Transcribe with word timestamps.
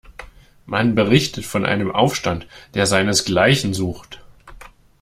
Man 0.65 0.95
berichtet 0.95 1.45
von 1.45 1.63
einem 1.63 1.91
Aufstand, 1.91 2.47
der 2.73 2.87
seinesgleichen 2.87 3.75
sucht. 3.75 4.19